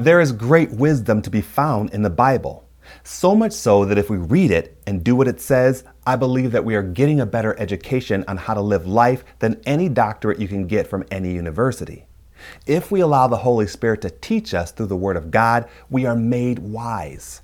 [0.00, 2.66] There is great wisdom to be found in the Bible.
[3.04, 6.52] So much so that if we read it and do what it says, I believe
[6.52, 10.38] that we are getting a better education on how to live life than any doctorate
[10.38, 12.06] you can get from any university.
[12.66, 16.06] If we allow the Holy Spirit to teach us through the Word of God, we
[16.06, 17.42] are made wise.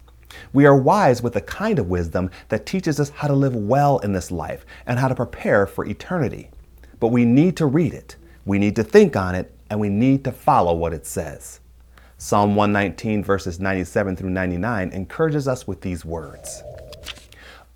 [0.55, 3.99] We are wise with the kind of wisdom that teaches us how to live well
[3.99, 6.49] in this life and how to prepare for eternity.
[7.01, 10.25] But we need to read it, we need to think on it, and we need
[10.25, 11.61] to follow what it says.
[12.19, 16.63] Psalm 119, verses 97 through 99, encourages us with these words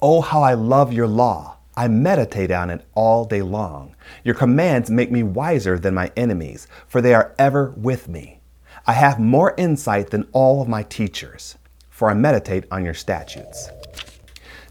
[0.00, 1.56] Oh, how I love your law!
[1.76, 3.94] I meditate on it all day long.
[4.24, 8.40] Your commands make me wiser than my enemies, for they are ever with me.
[8.86, 11.56] I have more insight than all of my teachers
[12.00, 13.68] for I meditate on your statutes.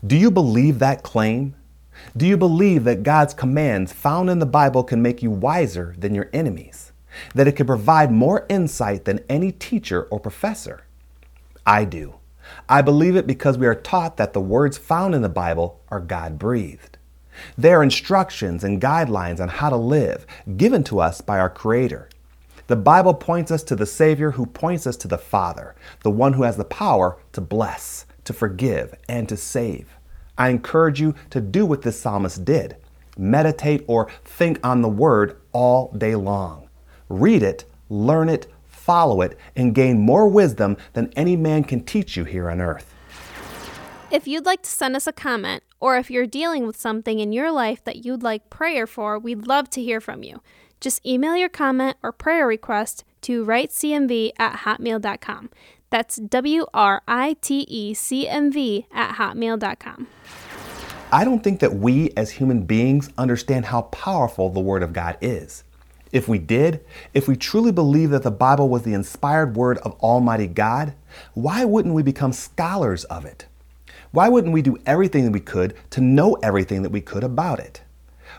[0.08, 1.54] Do you believe that claim?
[2.18, 6.16] Do you believe that God's commands found in the Bible can make you wiser than
[6.16, 6.92] your enemies?
[7.36, 10.86] That it can provide more insight than any teacher or professor?
[11.66, 12.16] I do.
[12.68, 16.00] I believe it because we are taught that the words found in the Bible are
[16.00, 16.98] God breathed.
[17.58, 20.26] They are instructions and guidelines on how to live
[20.58, 22.10] given to us by our Creator.
[22.68, 26.34] The Bible points us to the Savior who points us to the Father, the one
[26.34, 29.96] who has the power to bless, to forgive, and to save.
[30.38, 32.78] I encourage you to do what this psalmist did
[33.18, 36.69] meditate or think on the Word all day long.
[37.10, 42.16] Read it, learn it, follow it, and gain more wisdom than any man can teach
[42.16, 42.94] you here on earth.
[44.12, 47.32] If you'd like to send us a comment, or if you're dealing with something in
[47.32, 50.42] your life that you'd like prayer for, we'd love to hear from you.
[50.80, 55.50] Just email your comment or prayer request to writecmv at hotmail.com.
[55.90, 60.08] That's W R I T E C M V at hotmail.com.
[61.12, 65.18] I don't think that we as human beings understand how powerful the Word of God
[65.22, 65.64] is.
[66.12, 66.84] If we did,
[67.14, 70.94] if we truly believe that the Bible was the inspired Word of Almighty God,
[71.34, 73.46] why wouldn't we become scholars of it?
[74.12, 77.60] Why wouldn't we do everything that we could to know everything that we could about
[77.60, 77.82] it?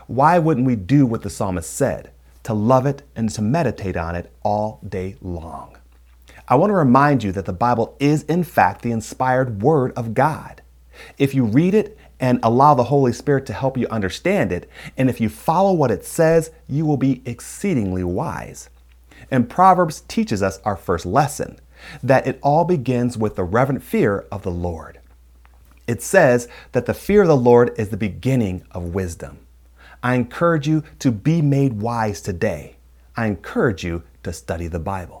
[0.07, 2.11] Why wouldn't we do what the psalmist said?
[2.43, 5.77] to love it, and to meditate on it all day long.
[6.47, 10.13] I want to remind you that the Bible is, in fact, the inspired Word of
[10.13, 10.61] God.
[11.17, 15.09] If you read it and allow the Holy Spirit to help you understand it, and
[15.09, 18.69] if you follow what it says, you will be exceedingly wise.
[19.31, 21.59] And Proverbs teaches us our first lesson
[22.03, 24.99] that it all begins with the reverent fear of the Lord.
[25.87, 29.39] It says that the fear of the Lord is the beginning of wisdom.
[30.03, 32.75] I encourage you to be made wise today.
[33.17, 35.20] I encourage you to study the Bible.